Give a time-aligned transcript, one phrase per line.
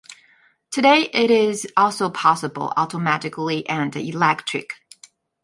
[0.71, 4.73] Today it is also possible automatically and electric.